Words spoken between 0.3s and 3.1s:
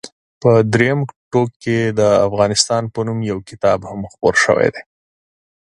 په درېیم ټوک کې د افغانستان په